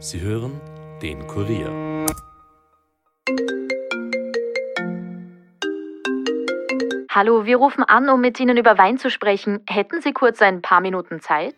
[0.00, 0.60] Sie hören
[1.02, 2.06] den Kurier.
[7.10, 9.58] Hallo, wir rufen an, um mit Ihnen über Wein zu sprechen.
[9.68, 11.56] Hätten Sie kurz ein paar Minuten Zeit?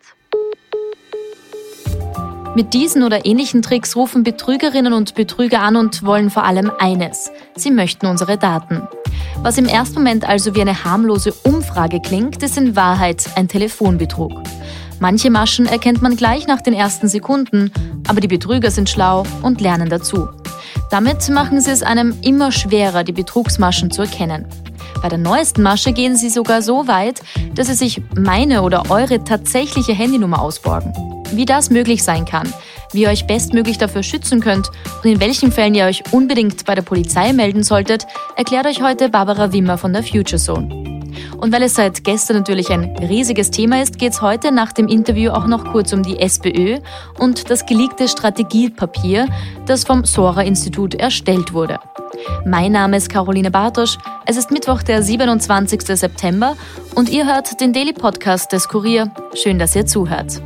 [2.55, 7.31] Mit diesen oder ähnlichen Tricks rufen Betrügerinnen und Betrüger an und wollen vor allem eines.
[7.55, 8.87] Sie möchten unsere Daten.
[9.43, 14.33] Was im ersten Moment also wie eine harmlose Umfrage klingt, ist in Wahrheit ein Telefonbetrug.
[15.01, 17.71] Manche Maschen erkennt man gleich nach den ersten Sekunden,
[18.07, 20.29] aber die Betrüger sind schlau und lernen dazu.
[20.91, 24.45] Damit machen sie es einem immer schwerer, die Betrugsmaschen zu erkennen.
[25.01, 27.23] Bei der neuesten Masche gehen sie sogar so weit,
[27.55, 30.93] dass sie sich meine oder eure tatsächliche Handynummer ausborgen.
[31.31, 32.53] Wie das möglich sein kann,
[32.93, 34.69] wie ihr euch bestmöglich dafür schützen könnt
[35.03, 38.05] und in welchen Fällen ihr euch unbedingt bei der Polizei melden solltet,
[38.35, 40.90] erklärt euch heute Barbara Wimmer von der Future Zone.
[41.41, 44.87] Und weil es seit gestern natürlich ein riesiges Thema ist, geht es heute nach dem
[44.87, 46.77] Interview auch noch kurz um die SPÖ
[47.17, 49.27] und das geleakte Strategiepapier,
[49.65, 51.79] das vom Sora-Institut erstellt wurde.
[52.45, 53.97] Mein Name ist Caroline Bartosch.
[54.27, 55.81] Es ist Mittwoch, der 27.
[55.81, 56.55] September
[56.93, 59.11] und ihr hört den Daily Podcast des Kurier.
[59.33, 60.43] Schön, dass ihr zuhört.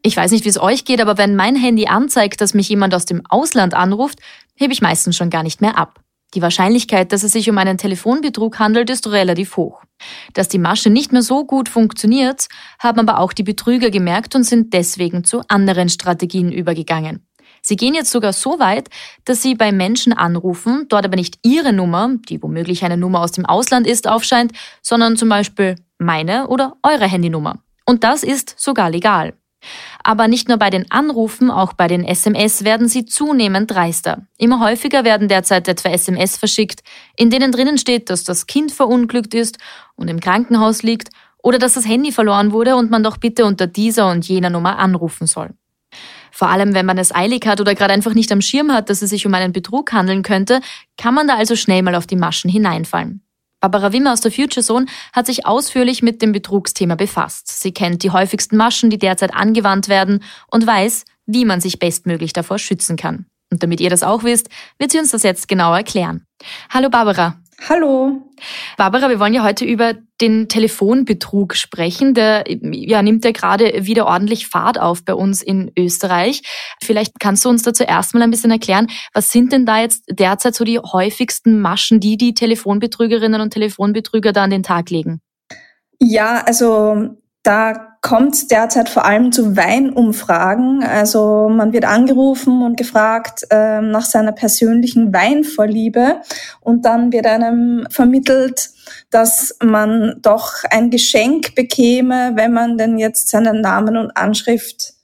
[0.00, 2.94] Ich weiß nicht, wie es euch geht, aber wenn mein Handy anzeigt, dass mich jemand
[2.94, 4.18] aus dem Ausland anruft,
[4.54, 6.00] hebe ich meistens schon gar nicht mehr ab.
[6.38, 9.82] Die Wahrscheinlichkeit, dass es sich um einen Telefonbetrug handelt, ist relativ hoch.
[10.34, 12.46] Dass die Masche nicht mehr so gut funktioniert,
[12.78, 17.26] haben aber auch die Betrüger gemerkt und sind deswegen zu anderen Strategien übergegangen.
[17.60, 18.88] Sie gehen jetzt sogar so weit,
[19.24, 23.32] dass sie bei Menschen anrufen, dort aber nicht ihre Nummer, die womöglich eine Nummer aus
[23.32, 27.58] dem Ausland ist, aufscheint, sondern zum Beispiel meine oder eure Handynummer.
[27.84, 29.34] Und das ist sogar legal.
[30.04, 34.26] Aber nicht nur bei den Anrufen, auch bei den SMS werden sie zunehmend dreister.
[34.38, 36.82] Immer häufiger werden derzeit etwa SMS verschickt,
[37.16, 39.58] in denen drinnen steht, dass das Kind verunglückt ist
[39.96, 41.10] und im Krankenhaus liegt
[41.42, 44.78] oder dass das Handy verloren wurde und man doch bitte unter dieser und jener Nummer
[44.78, 45.50] anrufen soll.
[46.30, 49.02] Vor allem, wenn man es eilig hat oder gerade einfach nicht am Schirm hat, dass
[49.02, 50.60] es sich um einen Betrug handeln könnte,
[50.96, 53.22] kann man da also schnell mal auf die Maschen hineinfallen.
[53.60, 57.48] Barbara Wimmer aus der Future Zone hat sich ausführlich mit dem Betrugsthema befasst.
[57.60, 62.32] Sie kennt die häufigsten Maschen, die derzeit angewandt werden und weiß, wie man sich bestmöglich
[62.32, 63.26] davor schützen kann.
[63.50, 64.48] Und damit ihr das auch wisst,
[64.78, 66.24] wird sie uns das jetzt genau erklären.
[66.70, 67.36] Hallo Barbara.
[67.66, 68.22] Hallo.
[68.76, 72.14] Barbara, wir wollen ja heute über den Telefonbetrug sprechen.
[72.14, 76.42] Der ja, nimmt ja gerade wieder ordentlich Fahrt auf bei uns in Österreich.
[76.80, 80.04] Vielleicht kannst du uns da zuerst mal ein bisschen erklären, was sind denn da jetzt
[80.08, 85.20] derzeit so die häufigsten Maschen, die die Telefonbetrügerinnen und Telefonbetrüger da an den Tag legen?
[85.98, 90.84] Ja, also da kommt derzeit vor allem zu Weinumfragen.
[90.84, 96.20] Also man wird angerufen und gefragt äh, nach seiner persönlichen Weinvorliebe
[96.60, 98.70] und dann wird einem vermittelt,
[99.10, 104.94] dass man doch ein Geschenk bekäme, wenn man denn jetzt seinen Namen und Anschrift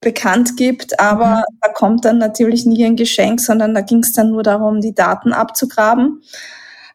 [0.00, 1.56] bekannt gibt, aber mhm.
[1.60, 4.94] da kommt dann natürlich nie ein Geschenk, sondern da ging es dann nur darum, die
[4.94, 6.22] Daten abzugraben.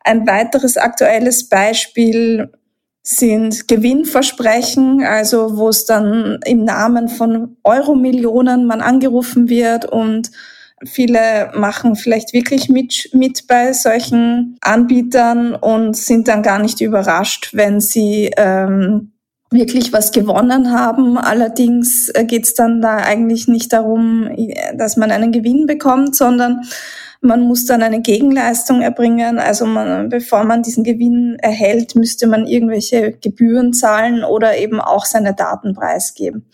[0.04, 2.52] Ein weiteres aktuelles Beispiel
[3.10, 10.30] sind Gewinnversprechen, also wo es dann im Namen von Euromillionen man angerufen wird und
[10.84, 17.52] viele machen vielleicht wirklich mit, mit bei solchen Anbietern und sind dann gar nicht überrascht,
[17.54, 19.14] wenn sie ähm,
[19.52, 21.18] wirklich was gewonnen haben.
[21.18, 24.30] Allerdings äh, geht es dann da eigentlich nicht darum,
[24.76, 26.64] dass man einen Gewinn bekommt, sondern
[27.22, 29.40] man muss dann eine Gegenleistung erbringen.
[29.40, 35.06] Also man, bevor man diesen Gewinn erhält, müsste man irgendwelche Gebühren zahlen oder eben auch
[35.06, 36.46] seine Daten preisgeben.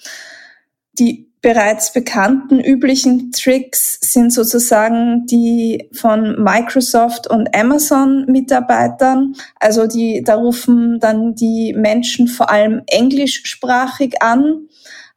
[1.00, 9.36] Die bereits bekannten üblichen Tricks sind sozusagen die von Microsoft und Amazon Mitarbeitern.
[9.60, 14.70] Also die, da rufen dann die Menschen vor allem englischsprachig an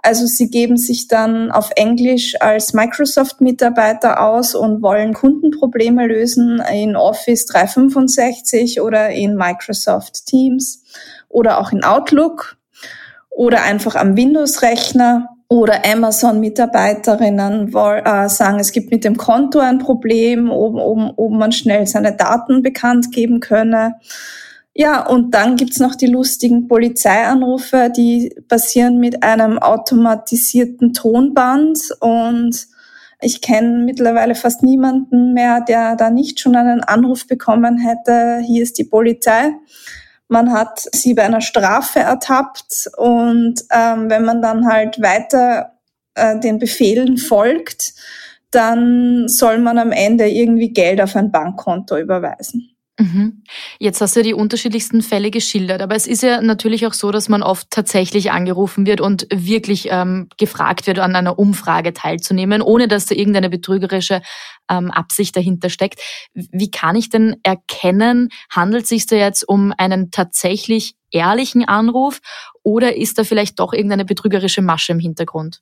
[0.07, 6.95] also sie geben sich dann auf Englisch als Microsoft-Mitarbeiter aus und wollen Kundenprobleme lösen in
[6.95, 10.85] Office 365 oder in Microsoft Teams
[11.29, 12.57] oder auch in Outlook
[13.31, 20.51] oder einfach am Windows-Rechner oder Amazon-Mitarbeiterinnen äh, sagen, es gibt mit dem Konto ein Problem,
[20.51, 23.97] ob, ob, ob man schnell seine Daten bekannt geben könne.
[24.79, 32.67] Ja, und dann gibt's noch die lustigen Polizeianrufe, die passieren mit einem automatisierten Tonband und
[33.23, 38.63] ich kenne mittlerweile fast niemanden mehr, der da nicht schon einen Anruf bekommen hätte, hier
[38.63, 39.55] ist die Polizei.
[40.29, 45.73] Man hat sie bei einer Strafe ertappt und ähm, wenn man dann halt weiter
[46.15, 47.95] äh, den Befehlen folgt,
[48.51, 52.76] dann soll man am Ende irgendwie Geld auf ein Bankkonto überweisen.
[52.99, 53.43] Mhm.
[53.79, 57.29] Jetzt hast du die unterschiedlichsten Fälle geschildert, aber es ist ja natürlich auch so, dass
[57.29, 62.89] man oft tatsächlich angerufen wird und wirklich ähm, gefragt wird, an einer Umfrage teilzunehmen, ohne
[62.89, 64.23] dass da irgendeine betrügerische
[64.71, 66.01] ähm, Absicht dahinter steckt.
[66.33, 72.21] Wie kann ich denn erkennen, handelt es sich da jetzt um einen tatsächlich ehrlichen Anruf
[72.63, 75.61] oder ist da vielleicht doch irgendeine betrügerische Masche im Hintergrund?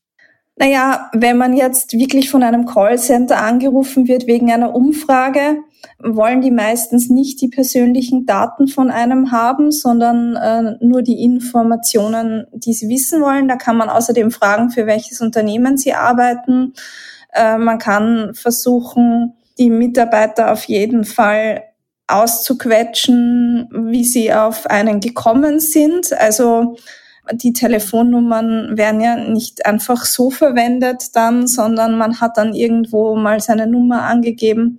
[0.57, 5.57] Naja, wenn man jetzt wirklich von einem Callcenter angerufen wird wegen einer Umfrage,
[5.99, 12.47] wollen die meistens nicht die persönlichen Daten von einem haben, sondern äh, nur die Informationen,
[12.53, 13.49] die sie wissen wollen.
[13.49, 16.73] Da kann man außerdem fragen, für welches Unternehmen sie arbeiten.
[17.33, 21.63] Äh, man kann versuchen, die Mitarbeiter auf jeden Fall
[22.07, 26.13] auszuquetschen, wie sie auf einen gekommen sind.
[26.13, 26.77] Also
[27.33, 33.41] die Telefonnummern werden ja nicht einfach so verwendet dann, sondern man hat dann irgendwo mal
[33.41, 34.79] seine Nummer angegeben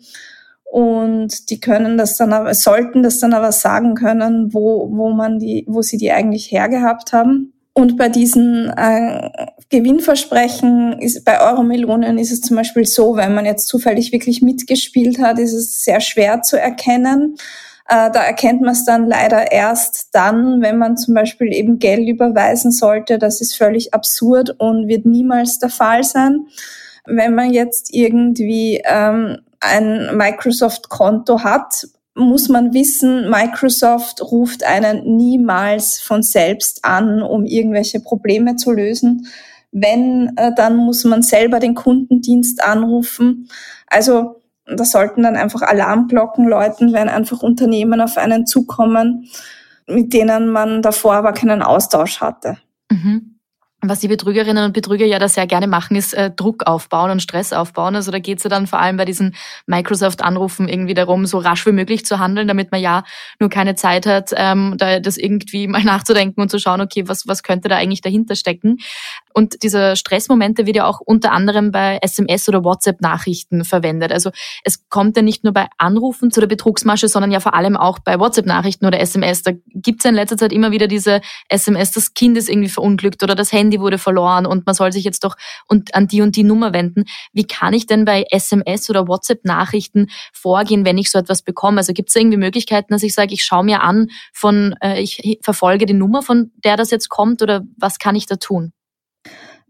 [0.76, 5.40] und die können das dann aber, sollten das dann aber sagen können, wo, wo man
[5.40, 7.54] die, wo sie die eigentlich hergehabt haben.
[7.72, 9.30] Und bei diesen äh,
[9.70, 15.20] Gewinnversprechen ist bei Euromelonen ist es zum Beispiel so, wenn man jetzt zufällig wirklich mitgespielt
[15.20, 17.38] hat, ist es sehr schwer zu erkennen.
[17.88, 22.06] Äh, da erkennt man es dann leider erst dann, wenn man zum Beispiel eben Geld
[22.06, 23.18] überweisen sollte.
[23.18, 26.48] Das ist völlig absurd und wird niemals der Fall sein.
[27.06, 36.00] Wenn man jetzt irgendwie ähm, ein Microsoft-Konto hat, muss man wissen, Microsoft ruft einen niemals
[36.00, 39.28] von selbst an, um irgendwelche Probleme zu lösen.
[39.72, 43.50] Wenn, äh, dann muss man selber den Kundendienst anrufen.
[43.88, 49.30] Also da sollten dann einfach Alarmglocken läuten, wenn einfach Unternehmen auf einen zukommen,
[49.86, 52.58] mit denen man davor aber keinen Austausch hatte.
[52.90, 53.35] Mhm.
[53.90, 57.22] Was die Betrügerinnen und Betrüger ja da sehr gerne machen, ist äh, Druck aufbauen und
[57.22, 57.96] Stress aufbauen.
[57.96, 59.36] Also da geht es ja dann vor allem bei diesen
[59.68, 63.04] Microsoft-Anrufen irgendwie darum, so rasch wie möglich zu handeln, damit man ja
[63.40, 67.28] nur keine Zeit hat, ähm, da das irgendwie mal nachzudenken und zu schauen, okay, was,
[67.28, 68.78] was könnte da eigentlich dahinter stecken.
[69.34, 74.12] Und dieser Stressmomente wird ja auch unter anderem bei SMS oder WhatsApp-Nachrichten verwendet.
[74.12, 74.32] Also
[74.64, 78.00] es kommt ja nicht nur bei Anrufen zu der Betrugsmasche, sondern ja vor allem auch
[78.00, 79.44] bei WhatsApp-Nachrichten oder SMS.
[79.44, 82.70] Da gibt es ja in letzter Zeit immer wieder diese SMS, das Kind ist irgendwie
[82.70, 85.36] verunglückt oder das Handy wurde verloren und man soll sich jetzt doch
[85.68, 87.06] an die und die Nummer wenden.
[87.34, 91.78] Wie kann ich denn bei SMS oder WhatsApp-Nachrichten vorgehen, wenn ich so etwas bekomme?
[91.78, 95.40] Also gibt es irgendwie Möglichkeiten, dass ich sage, ich schaue mir an von, äh, ich
[95.42, 98.74] verfolge die Nummer, von der das jetzt kommt oder was kann ich da tun?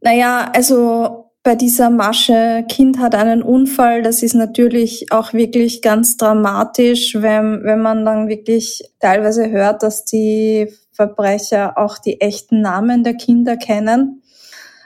[0.01, 6.17] Naja, also bei dieser Masche, Kind hat einen Unfall, das ist natürlich auch wirklich ganz
[6.17, 13.03] dramatisch, wenn, wenn man dann wirklich teilweise hört, dass die Verbrecher auch die echten Namen
[13.03, 14.21] der Kinder kennen.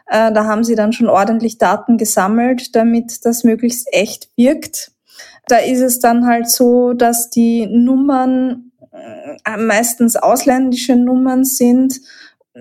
[0.08, 4.92] Äh, da haben sie dann schon ordentlich Daten gesammelt, damit das möglichst echt wirkt.
[5.48, 12.02] Da ist es dann halt so, dass die Nummern äh, meistens ausländische Nummern sind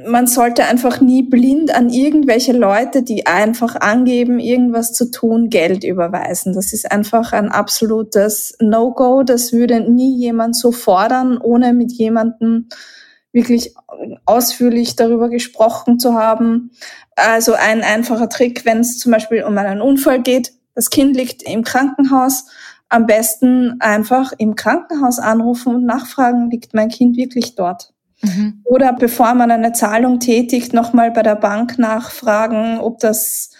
[0.06, 5.85] man sollte einfach nie blind an irgendwelche Leute, die einfach angeben, irgendwas zu tun, Geld
[5.85, 6.53] überweisen.
[6.55, 9.23] Das ist einfach ein absolutes No-Go.
[9.23, 12.69] Das würde nie jemand so fordern, ohne mit jemandem
[13.32, 13.75] wirklich
[14.25, 16.70] ausführlich darüber gesprochen zu haben.
[17.16, 21.42] Also ein einfacher Trick, wenn es zum Beispiel um einen Unfall geht, das Kind liegt
[21.42, 22.46] im Krankenhaus,
[22.88, 27.92] am besten einfach im Krankenhaus anrufen und nachfragen, liegt mein Kind wirklich dort?
[28.22, 28.62] Mhm.
[28.64, 33.50] Oder bevor man eine Zahlung tätigt, nochmal bei der Bank nachfragen, ob das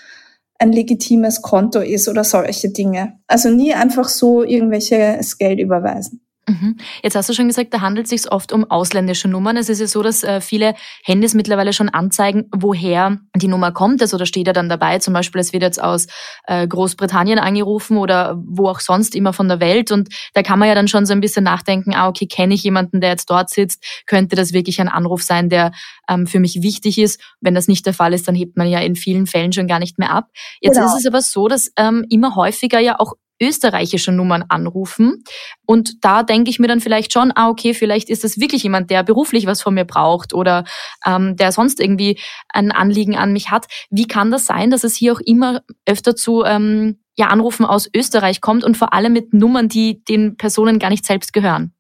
[0.59, 3.19] ein legitimes Konto ist oder solche Dinge.
[3.27, 6.21] Also nie einfach so irgendwelches Geld überweisen.
[6.49, 6.79] Mhm.
[7.03, 9.57] Jetzt hast du schon gesagt, da handelt es sich oft um ausländische Nummern.
[9.59, 10.75] Es ist ja so, dass äh, viele
[11.05, 14.01] Handys mittlerweile schon anzeigen, woher die Nummer kommt.
[14.01, 16.07] Also da steht ja dann dabei, zum Beispiel, es wird jetzt aus
[16.47, 19.93] äh, Großbritannien angerufen oder wo auch sonst immer von der Welt.
[19.93, 22.65] Und da kann man ja dann schon so ein bisschen nachdenken, ah, okay, kenne ich
[22.65, 23.85] jemanden, der jetzt dort sitzt?
[24.07, 25.73] Könnte das wirklich ein Anruf sein, der
[26.09, 27.21] ähm, für mich wichtig ist?
[27.41, 29.79] Wenn das nicht der Fall ist, dann hebt man ja in vielen Fällen schon gar
[29.79, 30.29] nicht mehr ab.
[30.61, 30.87] Jetzt genau.
[30.87, 35.25] ist es aber so, dass ähm, immer häufiger ja auch österreichische Nummern anrufen.
[35.67, 38.91] Und da denke ich mir dann vielleicht schon, ah, okay, vielleicht ist das wirklich jemand,
[38.91, 40.65] der beruflich was von mir braucht oder
[41.07, 42.19] ähm, der sonst irgendwie
[42.49, 43.67] ein Anliegen an mich hat.
[43.91, 47.89] Wie kann das sein, dass es hier auch immer öfter zu ähm, ja, Anrufen aus
[47.95, 51.73] Österreich kommt und vor allem mit Nummern, die den Personen gar nicht selbst gehören?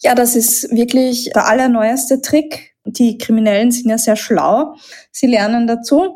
[0.00, 2.74] Ja, das ist wirklich der allerneueste Trick.
[2.84, 4.76] Die Kriminellen sind ja sehr schlau.
[5.10, 6.15] Sie lernen dazu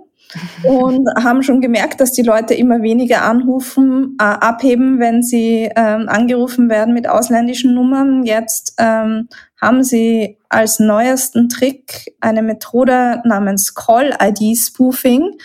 [0.62, 6.08] und haben schon gemerkt, dass die Leute immer weniger anrufen, äh, abheben, wenn sie ähm,
[6.08, 8.25] angerufen werden mit ausländischen Nummern.
[8.25, 9.28] Jetzt ähm,
[9.60, 15.38] haben sie als neuesten Trick eine Methode namens Call-ID-Spoofing.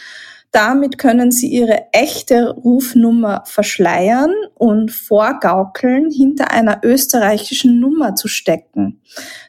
[0.56, 9.02] Damit können sie ihre echte Rufnummer verschleiern und vorgaukeln, hinter einer österreichischen Nummer zu stecken.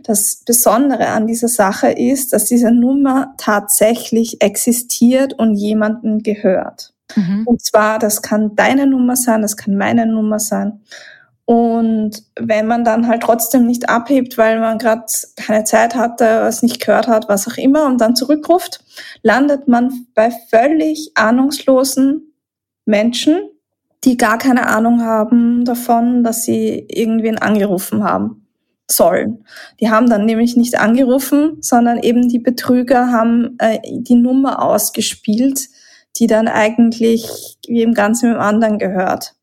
[0.03, 6.93] Das Besondere an dieser Sache ist, dass diese Nummer tatsächlich existiert und jemanden gehört.
[7.15, 7.45] Mhm.
[7.47, 10.81] Und zwar, das kann deine Nummer sein, das kann meine Nummer sein.
[11.47, 15.05] Und wenn man dann halt trotzdem nicht abhebt, weil man gerade
[15.37, 18.81] keine Zeit hatte, was nicht gehört hat, was auch immer, und dann zurückruft,
[19.23, 22.35] landet man bei völlig ahnungslosen
[22.85, 23.49] Menschen,
[24.03, 28.49] die gar keine Ahnung haben davon, dass sie irgendwen angerufen haben
[28.91, 29.45] sollen.
[29.81, 35.69] Die haben dann nämlich nicht angerufen, sondern eben die Betrüger haben äh, die Nummer ausgespielt,
[36.17, 39.36] die dann eigentlich wie im Ganzen mit dem anderen gehört.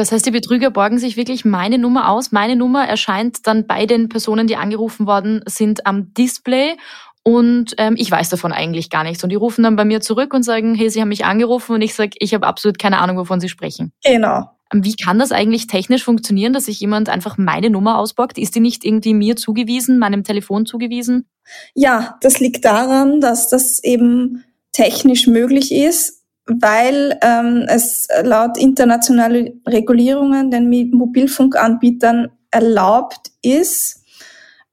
[0.00, 2.32] Das heißt, die Betrüger borgen sich wirklich meine Nummer aus.
[2.32, 6.78] Meine Nummer erscheint dann bei den Personen, die angerufen worden sind, am Display.
[7.22, 9.22] Und ähm, ich weiß davon eigentlich gar nichts.
[9.22, 11.74] Und die rufen dann bei mir zurück und sagen, hey, Sie haben mich angerufen.
[11.74, 13.92] Und ich sage, ich habe absolut keine Ahnung, wovon Sie sprechen.
[14.02, 14.48] Genau.
[14.72, 18.38] Wie kann das eigentlich technisch funktionieren, dass sich jemand einfach meine Nummer ausborgt?
[18.38, 21.28] Ist die nicht irgendwie mir zugewiesen, meinem Telefon zugewiesen?
[21.74, 29.50] Ja, das liegt daran, dass das eben technisch möglich ist weil ähm, es laut internationaler
[29.66, 34.04] Regulierungen den Mobilfunkanbietern erlaubt ist,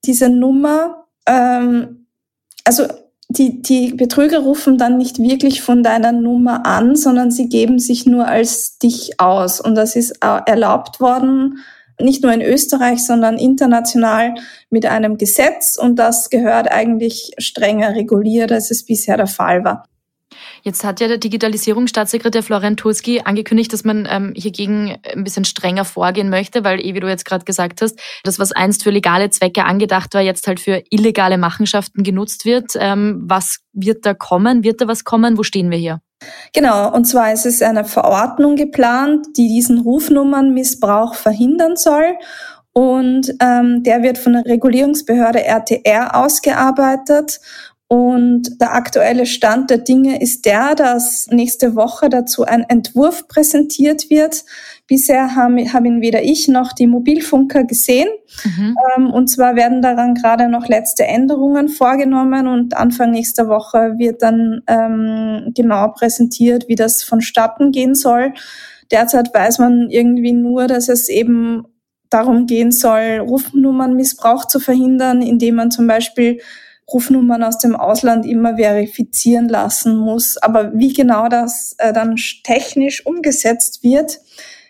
[0.04, 2.08] diese Nummer, ähm,
[2.64, 2.88] also
[3.30, 8.06] die, die Betrüger rufen dann nicht wirklich von deiner Nummer an, sondern sie geben sich
[8.06, 9.60] nur als dich aus.
[9.60, 11.60] Und das ist erlaubt worden,
[12.00, 14.36] nicht nur in Österreich, sondern international
[14.70, 15.78] mit einem Gesetz.
[15.78, 19.84] Und das gehört eigentlich strenger reguliert, als es bisher der Fall war.
[20.64, 25.86] Jetzt hat ja der Digitalisierungsstaatssekretär Florian Turski angekündigt, dass man ähm, hiergegen ein bisschen strenger
[25.86, 29.30] vorgehen möchte, weil, eh, wie du jetzt gerade gesagt hast, das, was einst für legale
[29.30, 32.74] Zwecke angedacht war, jetzt halt für illegale Machenschaften genutzt wird.
[32.76, 34.64] Ähm, was wird da kommen?
[34.64, 35.38] Wird da was kommen?
[35.38, 36.02] Wo stehen wir hier?
[36.54, 42.16] Genau, und zwar ist es eine Verordnung geplant, die diesen Rufnummernmissbrauch verhindern soll.
[42.74, 47.40] Und ähm, der wird von der Regulierungsbehörde RTR ausgearbeitet.
[47.90, 54.10] Und der aktuelle Stand der Dinge ist der, dass nächste Woche dazu ein Entwurf präsentiert
[54.10, 54.44] wird.
[54.88, 58.10] Bisher haben, haben weder ich noch die Mobilfunker gesehen.
[58.44, 58.76] Mhm.
[58.98, 64.22] Ähm, und zwar werden daran gerade noch letzte Änderungen vorgenommen und Anfang nächster Woche wird
[64.22, 68.34] dann ähm, genau präsentiert, wie das vonstatten gehen soll.
[68.92, 71.64] Derzeit weiß man irgendwie nur, dass es eben
[72.10, 76.40] darum gehen soll, Rufnummernmissbrauch zu verhindern, indem man zum Beispiel
[76.92, 80.38] Rufnummern aus dem Ausland immer verifizieren lassen muss.
[80.38, 84.20] Aber wie genau das äh, dann technisch umgesetzt wird,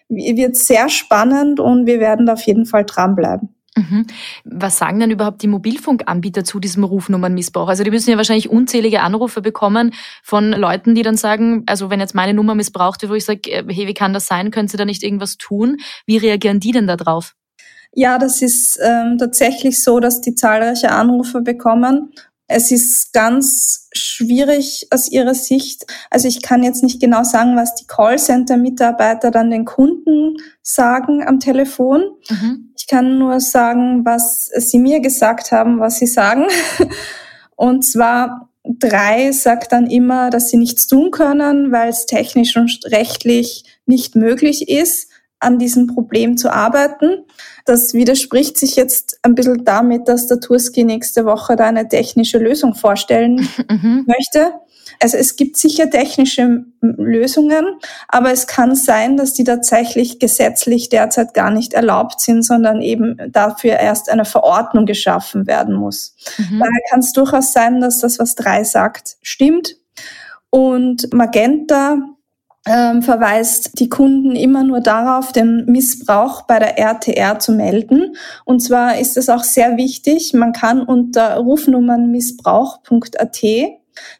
[0.09, 3.49] wird sehr spannend und wir werden da auf jeden Fall dranbleiben.
[3.77, 4.07] Mhm.
[4.43, 7.67] Was sagen denn überhaupt die Mobilfunkanbieter zu diesem Rufnummernmissbrauch?
[7.67, 9.93] Also die müssen ja wahrscheinlich unzählige Anrufe bekommen
[10.23, 13.51] von Leuten, die dann sagen, also wenn jetzt meine Nummer missbraucht wird, wo ich sage,
[13.51, 14.49] äh, hey, wie kann das sein?
[14.49, 15.77] Können Sie da nicht irgendwas tun?
[16.07, 17.35] Wie reagieren die denn da drauf?
[17.99, 22.13] Ja, das ist ähm, tatsächlich so, dass die zahlreiche Anrufe bekommen.
[22.45, 25.87] Es ist ganz schwierig aus ihrer Sicht.
[26.11, 31.39] Also ich kann jetzt nicht genau sagen, was die Callcenter-Mitarbeiter dann den Kunden sagen am
[31.39, 32.03] Telefon.
[32.29, 32.71] Mhm.
[32.77, 36.45] Ich kann nur sagen, was sie mir gesagt haben, was sie sagen.
[37.55, 42.79] Und zwar drei sagt dann immer, dass sie nichts tun können, weil es technisch und
[42.91, 47.25] rechtlich nicht möglich ist an diesem Problem zu arbeiten.
[47.67, 52.37] Das widerspricht sich jetzt ein bisschen damit, dass der Turski nächste Woche da eine technische
[52.37, 54.05] Lösung vorstellen mhm.
[54.07, 54.53] möchte.
[55.01, 57.65] Also es gibt sicher technische Lösungen,
[58.07, 63.17] aber es kann sein, dass die tatsächlich gesetzlich derzeit gar nicht erlaubt sind, sondern eben
[63.31, 66.15] dafür erst eine Verordnung geschaffen werden muss.
[66.37, 66.59] Mhm.
[66.59, 69.75] Daher kann es durchaus sein, dass das, was drei sagt, stimmt.
[70.49, 71.97] Und Magenta
[72.67, 78.15] ähm, verweist die Kunden immer nur darauf, den Missbrauch bei der RTR zu melden.
[78.45, 83.43] Und zwar ist es auch sehr wichtig, man kann unter rufnummernmissbrauch.at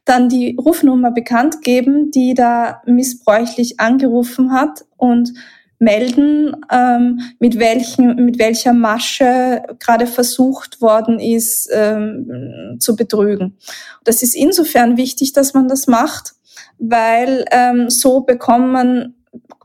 [0.05, 5.33] dann die Rufnummer bekannt geben, die da missbräuchlich angerufen hat und
[5.79, 13.57] melden, ähm, mit, welchen, mit welcher Masche gerade versucht worden ist ähm, zu betrügen.
[14.03, 16.33] Das ist insofern wichtig, dass man das macht,
[16.79, 19.13] weil ähm, so bekommen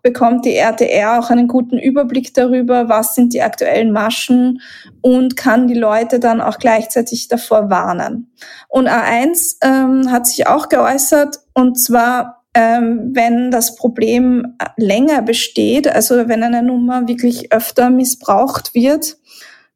[0.02, 4.60] bekommt die RTR auch einen guten Überblick darüber, was sind die aktuellen Maschen
[5.00, 8.32] und kann die Leute dann auch gleichzeitig davor warnen.
[8.68, 15.88] Und A1 ähm, hat sich auch geäußert und zwar ähm, wenn das Problem länger besteht,
[15.88, 19.16] also wenn eine Nummer wirklich öfter missbraucht wird,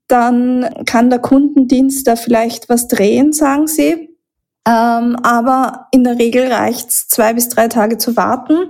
[0.08, 4.05] dann kann der Kundendienst da vielleicht was drehen, sagen sie.
[4.66, 8.68] Ähm, aber in der Regel reicht's zwei bis drei Tage zu warten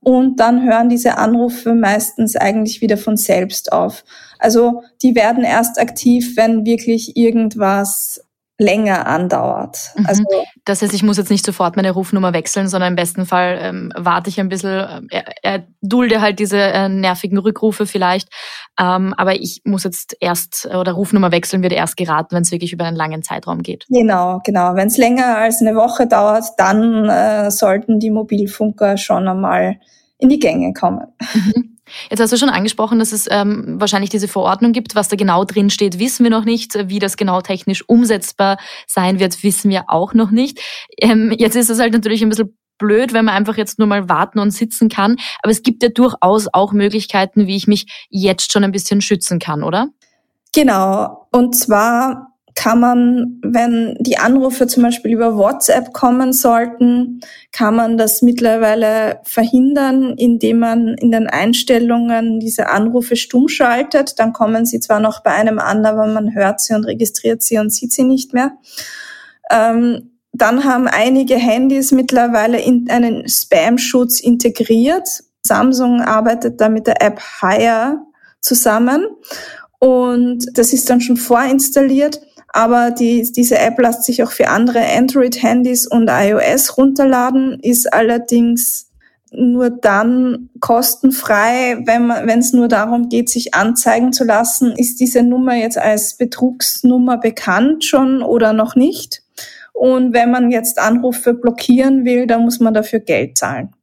[0.00, 4.04] und dann hören diese Anrufe meistens eigentlich wieder von selbst auf.
[4.38, 8.20] Also die werden erst aktiv, wenn wirklich irgendwas
[8.58, 9.92] länger andauert.
[9.96, 10.06] Mhm.
[10.06, 10.24] Also
[10.64, 13.92] das heißt, ich muss jetzt nicht sofort meine Rufnummer wechseln, sondern im besten Fall ähm,
[13.94, 18.28] warte ich ein bisschen, äh, äh, dulde halt diese äh, nervigen Rückrufe vielleicht.
[18.80, 22.72] Ähm, aber ich muss jetzt erst oder Rufnummer wechseln wird erst geraten, wenn es wirklich
[22.72, 23.86] über einen langen Zeitraum geht.
[23.88, 24.74] Genau, genau.
[24.74, 29.76] Wenn es länger als eine Woche dauert, dann äh, sollten die Mobilfunker schon einmal
[30.18, 31.06] in die Gänge kommen.
[31.34, 31.75] Mhm.
[32.10, 34.94] Jetzt hast du schon angesprochen, dass es ähm, wahrscheinlich diese Verordnung gibt.
[34.94, 36.76] Was da genau drin steht, wissen wir noch nicht.
[36.88, 40.60] Wie das genau technisch umsetzbar sein wird, wissen wir auch noch nicht.
[41.00, 44.08] Ähm, jetzt ist es halt natürlich ein bisschen blöd, wenn man einfach jetzt nur mal
[44.08, 45.16] warten und sitzen kann.
[45.42, 49.38] Aber es gibt ja durchaus auch Möglichkeiten, wie ich mich jetzt schon ein bisschen schützen
[49.38, 49.88] kann, oder?
[50.54, 51.28] Genau.
[51.32, 52.25] Und zwar
[52.56, 57.20] kann man, wenn die Anrufe zum Beispiel über WhatsApp kommen sollten,
[57.52, 64.18] kann man das mittlerweile verhindern, indem man in den Einstellungen diese Anrufe stumm schaltet.
[64.18, 67.58] Dann kommen sie zwar noch bei einem an, aber man hört sie und registriert sie
[67.58, 68.52] und sieht sie nicht mehr.
[69.50, 75.08] Ähm, dann haben einige Handys mittlerweile in einen Spam-Schutz integriert.
[75.42, 77.98] Samsung arbeitet da mit der App Hire
[78.40, 79.06] zusammen
[79.78, 82.20] und das ist dann schon vorinstalliert
[82.56, 88.90] aber die, diese App lässt sich auch für andere Android-Handys und iOS runterladen, ist allerdings
[89.30, 95.54] nur dann kostenfrei, wenn es nur darum geht, sich anzeigen zu lassen, ist diese Nummer
[95.54, 99.22] jetzt als Betrugsnummer bekannt schon oder noch nicht.
[99.74, 103.74] Und wenn man jetzt Anrufe blockieren will, dann muss man dafür Geld zahlen.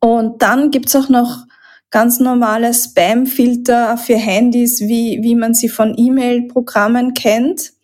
[0.00, 1.44] Und dann gibt's auch noch
[1.90, 7.75] ganz normale Spam-Filter für Handys, wie, wie man sie von E-Mail-Programmen kennt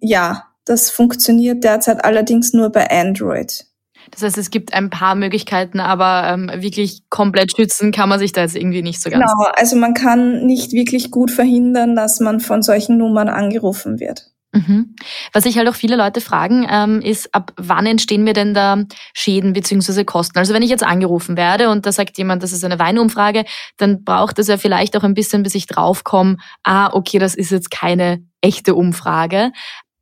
[0.00, 3.66] ja, das funktioniert derzeit allerdings nur bei Android.
[4.10, 8.32] Das heißt, es gibt ein paar Möglichkeiten, aber ähm, wirklich komplett schützen kann man sich
[8.32, 9.24] da jetzt irgendwie nicht so ganz.
[9.24, 14.30] Genau, also man kann nicht wirklich gut verhindern, dass man von solchen Nummern angerufen wird.
[14.52, 14.94] Mhm.
[15.32, 18.84] Was sich halt auch viele Leute fragen, ähm, ist, ab wann entstehen mir denn da
[19.12, 20.38] Schäden beziehungsweise Kosten?
[20.38, 23.44] Also wenn ich jetzt angerufen werde und da sagt jemand, das ist eine Weinumfrage,
[23.76, 27.50] dann braucht es ja vielleicht auch ein bisschen, bis ich draufkomme, ah, okay, das ist
[27.50, 29.52] jetzt keine echte Umfrage.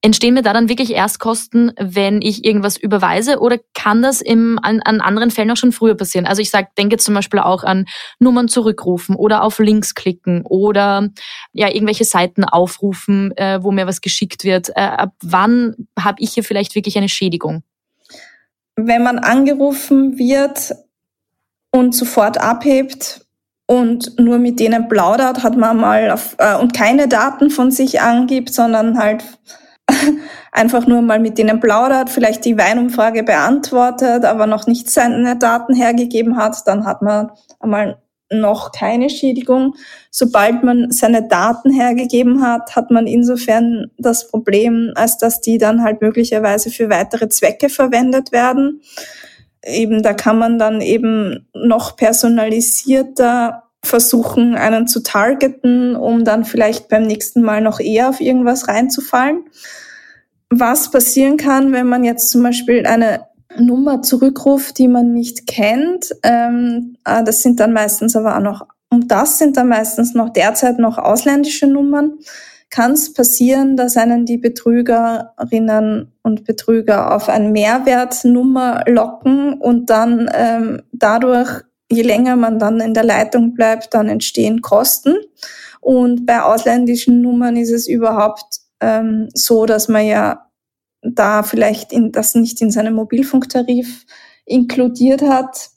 [0.05, 4.83] Entstehen mir da dann wirklich Erstkosten, wenn ich irgendwas überweise oder kann das im, an,
[4.83, 6.27] an anderen Fällen auch schon früher passieren?
[6.27, 7.87] Also ich sag, denke zum Beispiel auch an
[8.19, 11.09] Nummern zurückrufen oder auf Links klicken oder
[11.55, 14.69] ja irgendwelche Seiten aufrufen, äh, wo mir was geschickt wird.
[14.77, 17.63] Äh, ab wann habe ich hier vielleicht wirklich eine Schädigung?
[18.77, 20.75] Wenn man angerufen wird
[21.71, 23.23] und sofort abhebt,
[23.67, 28.03] und nur mit denen plaudert, hat man mal auf, äh, und keine Daten von sich
[28.03, 29.25] angibt, sondern halt
[30.53, 35.75] einfach nur mal mit denen plaudert, vielleicht die Weinumfrage beantwortet, aber noch nicht seine Daten
[35.75, 37.31] hergegeben hat, dann hat man
[37.61, 37.99] einmal
[38.31, 39.75] noch keine Schädigung.
[40.11, 45.83] Sobald man seine Daten hergegeben hat, hat man insofern das Problem, als dass die dann
[45.83, 48.81] halt möglicherweise für weitere Zwecke verwendet werden.
[49.65, 56.89] Eben, da kann man dann eben noch personalisierter versuchen, einen zu targeten, um dann vielleicht
[56.89, 59.45] beim nächsten Mal noch eher auf irgendwas reinzufallen.
[60.57, 63.27] Was passieren kann, wenn man jetzt zum Beispiel eine
[63.59, 68.67] Nummer zurückruft, die man nicht kennt, ähm, ah, das sind dann meistens aber auch noch,
[68.89, 72.19] und das sind dann meistens noch derzeit noch ausländische Nummern,
[72.71, 80.31] kann es passieren, dass einen die Betrügerinnen und Betrüger auf eine Mehrwertnummer locken und dann
[80.35, 85.17] ähm, dadurch je länger man dann in der Leitung bleibt, dann entstehen Kosten.
[85.81, 90.51] Und bei ausländischen Nummern ist es überhaupt ähm, so, dass man ja
[91.03, 94.05] da vielleicht in, das nicht in seinem Mobilfunktarif
[94.45, 95.71] inkludiert hat.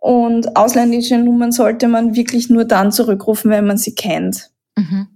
[0.00, 4.50] Und ausländische Nummern sollte man wirklich nur dann zurückrufen, wenn man sie kennt.
[4.76, 5.08] Mhm.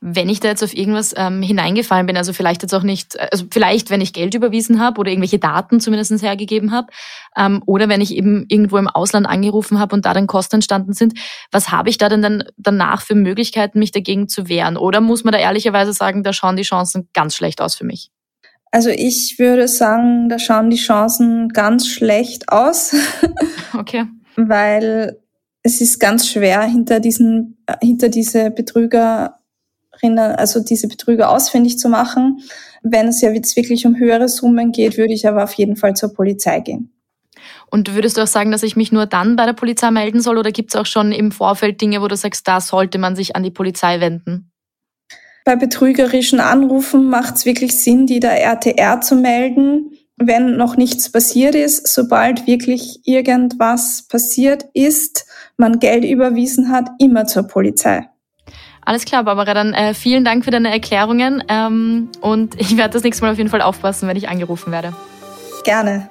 [0.00, 3.46] Wenn ich da jetzt auf irgendwas ähm, hineingefallen bin, also vielleicht jetzt auch nicht, also
[3.50, 6.88] vielleicht, wenn ich Geld überwiesen habe oder irgendwelche Daten zumindest hergegeben habe,
[7.36, 10.92] ähm, oder wenn ich eben irgendwo im Ausland angerufen habe und da dann Kosten entstanden
[10.92, 11.14] sind,
[11.50, 14.76] was habe ich da denn dann danach für Möglichkeiten, mich dagegen zu wehren?
[14.76, 18.10] Oder muss man da ehrlicherweise sagen, da schauen die Chancen ganz schlecht aus für mich?
[18.70, 22.94] Also ich würde sagen, da schauen die Chancen ganz schlecht aus.
[23.78, 24.06] Okay.
[24.36, 25.18] Weil
[25.62, 29.40] es ist ganz schwer, hinter diesen, hinter diese Betrüger
[30.02, 32.42] also diese Betrüger ausfindig zu machen.
[32.82, 35.94] Wenn es ja jetzt wirklich um höhere Summen geht, würde ich aber auf jeden Fall
[35.94, 36.92] zur Polizei gehen.
[37.70, 40.38] Und würdest du auch sagen, dass ich mich nur dann bei der Polizei melden soll
[40.38, 43.36] oder gibt es auch schon im Vorfeld Dinge, wo du sagst, da sollte man sich
[43.36, 44.50] an die Polizei wenden?
[45.44, 49.92] Bei betrügerischen Anrufen macht es wirklich Sinn, die der RTR zu melden.
[50.18, 55.26] wenn noch nichts passiert ist, sobald wirklich irgendwas passiert ist,
[55.58, 58.08] man Geld überwiesen hat, immer zur Polizei.
[58.86, 63.02] Alles klar, Barbara, dann äh, vielen Dank für deine Erklärungen ähm, und ich werde das
[63.02, 64.94] nächste Mal auf jeden Fall aufpassen, wenn ich angerufen werde.
[65.64, 66.08] Gerne.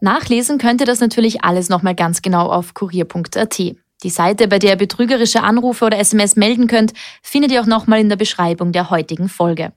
[0.00, 3.58] Nachlesen könnt ihr das natürlich alles nochmal ganz genau auf kurier.at.
[3.58, 7.98] Die Seite, bei der ihr betrügerische Anrufe oder SMS melden könnt, findet ihr auch nochmal
[7.98, 9.72] in der Beschreibung der heutigen Folge.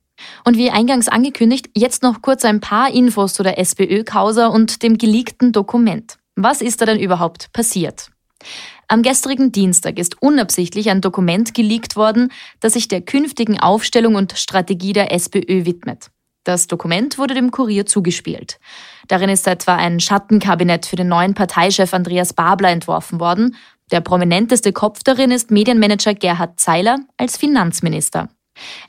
[0.46, 5.00] Und wie eingangs angekündigt, jetzt noch kurz ein paar Infos zu der SPÖ-Causa und dem
[5.00, 6.19] geleakten Dokument.
[6.42, 8.12] Was ist da denn überhaupt passiert?
[8.88, 14.38] Am gestrigen Dienstag ist unabsichtlich ein Dokument geleakt worden, das sich der künftigen Aufstellung und
[14.38, 16.12] Strategie der SPÖ widmet.
[16.46, 18.58] Das Dokument wurde dem Kurier zugespielt.
[19.10, 23.58] Darin ist etwa ein Schattenkabinett für den neuen Parteichef Andreas Babler entworfen worden.
[23.92, 28.30] Der prominenteste Kopf darin ist Medienmanager Gerhard Zeiler als Finanzminister.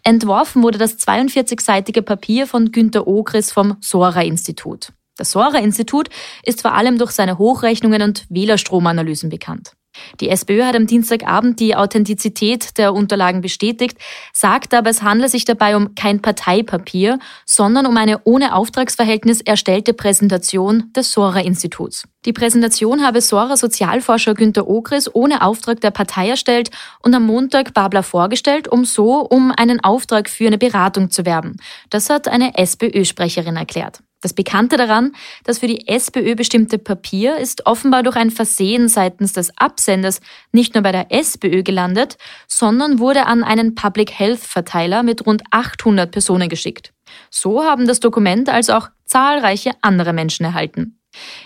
[0.05, 4.93] Entworfen wurde das 42-seitige Papier von Günter Ogris vom Sora-Institut.
[5.21, 6.09] Das Sora-Institut
[6.45, 9.73] ist vor allem durch seine Hochrechnungen und Wählerstromanalysen bekannt.
[10.19, 13.99] Die SPÖ hat am Dienstagabend die Authentizität der Unterlagen bestätigt,
[14.33, 19.93] sagt aber, es handle sich dabei um kein Parteipapier, sondern um eine ohne Auftragsverhältnis erstellte
[19.93, 22.09] Präsentation des Sora-Instituts.
[22.25, 26.71] Die Präsentation habe Sora-Sozialforscher Günter Ogris ohne Auftrag der Partei erstellt
[27.03, 31.57] und am Montag Babler vorgestellt, um so um einen Auftrag für eine Beratung zu werben.
[31.91, 34.01] Das hat eine SPÖ-Sprecherin erklärt.
[34.21, 35.13] Das Bekannte daran,
[35.45, 40.21] das für die SPÖ bestimmte Papier ist offenbar durch ein Versehen seitens des Absenders
[40.53, 45.43] nicht nur bei der SPÖ gelandet, sondern wurde an einen Public Health Verteiler mit rund
[45.51, 46.93] 800 Personen geschickt.
[47.31, 51.01] So haben das Dokument als auch zahlreiche andere Menschen erhalten.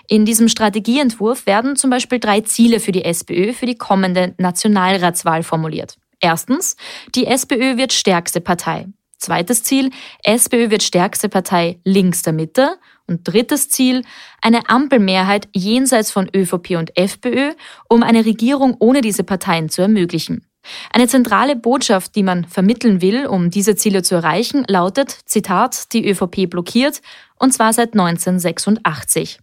[0.08, 5.42] In diesem Strategieentwurf werden zum Beispiel drei Ziele für die SPÖ für die kommende Nationalratswahl
[5.42, 5.96] formuliert.
[6.20, 6.76] Erstens,
[7.14, 8.88] die SPÖ wird stärkste Partei.
[9.24, 9.90] Zweites Ziel,
[10.22, 12.76] SPÖ wird stärkste Partei links der Mitte.
[13.06, 14.02] Und drittes Ziel,
[14.42, 17.52] eine Ampelmehrheit jenseits von ÖVP und FPÖ,
[17.88, 20.46] um eine Regierung ohne diese Parteien zu ermöglichen.
[20.92, 26.06] Eine zentrale Botschaft, die man vermitteln will, um diese Ziele zu erreichen, lautet, Zitat, die
[26.06, 27.00] ÖVP blockiert,
[27.38, 29.38] und zwar seit 1986.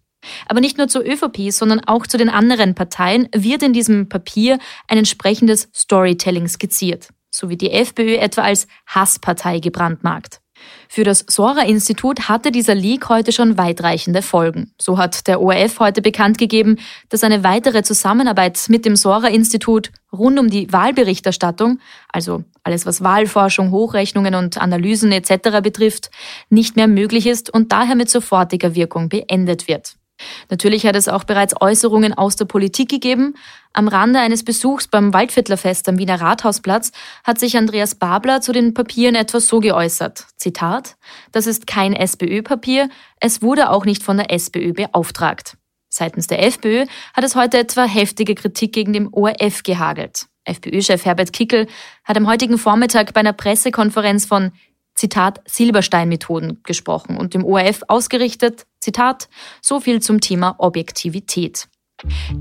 [0.46, 4.60] Aber nicht nur zur ÖVP, sondern auch zu den anderen Parteien wird in diesem Papier
[4.86, 10.42] ein entsprechendes Storytelling skizziert sowie die FPÖ etwa als Hasspartei gebrandmarkt.
[10.88, 14.72] Für das Sora-Institut hatte dieser Leak heute schon weitreichende Folgen.
[14.80, 20.38] So hat der ORF heute bekannt gegeben, dass eine weitere Zusammenarbeit mit dem Sora-Institut rund
[20.38, 25.62] um die Wahlberichterstattung, also alles was Wahlforschung, Hochrechnungen und Analysen etc.
[25.62, 26.10] betrifft,
[26.50, 29.96] nicht mehr möglich ist und daher mit sofortiger Wirkung beendet wird.
[30.50, 33.34] Natürlich hat es auch bereits Äußerungen aus der Politik gegeben.
[33.72, 36.92] Am Rande eines Besuchs beim Waldviertlerfest am Wiener Rathausplatz
[37.24, 40.26] hat sich Andreas Babler zu den Papieren etwas so geäußert.
[40.36, 40.96] Zitat,
[41.32, 42.88] das ist kein SPÖ-Papier,
[43.20, 45.56] es wurde auch nicht von der SPÖ beauftragt.
[45.88, 50.26] Seitens der FPÖ hat es heute etwa heftige Kritik gegen den ORF gehagelt.
[50.44, 51.66] FPÖ-Chef Herbert Kickel
[52.04, 54.52] hat am heutigen Vormittag bei einer Pressekonferenz von
[54.94, 59.28] Zitat Silberstein-Methoden gesprochen und dem ORF ausgerichtet, Zitat,
[59.60, 61.68] so viel zum Thema Objektivität.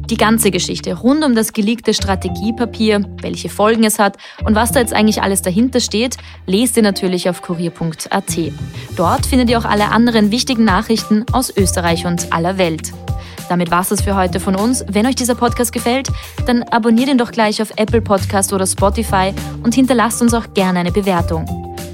[0.09, 4.79] Die ganze Geschichte rund um das geleakte Strategiepapier, welche Folgen es hat und was da
[4.79, 8.37] jetzt eigentlich alles dahinter steht, lest ihr natürlich auf kurier.at.
[8.95, 12.91] Dort findet ihr auch alle anderen wichtigen Nachrichten aus Österreich und aller Welt.
[13.49, 14.83] Damit war es für heute von uns.
[14.87, 16.07] Wenn euch dieser Podcast gefällt,
[16.47, 20.79] dann abonniert ihn doch gleich auf Apple Podcast oder Spotify und hinterlasst uns auch gerne
[20.79, 21.45] eine Bewertung.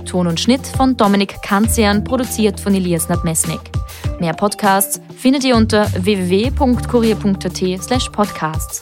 [0.06, 3.77] Ton und Schnitt von Dominik Kanzian, produziert von Elias Nadmesnik.
[4.20, 8.82] Mehr Podcasts findet ihr unter www.kurier.at slash podcasts.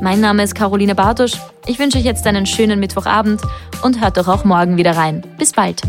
[0.00, 1.32] Mein Name ist Caroline Bartusch.
[1.66, 3.42] Ich wünsche euch jetzt einen schönen Mittwochabend
[3.82, 5.24] und hört doch auch morgen wieder rein.
[5.38, 5.82] Bis bald.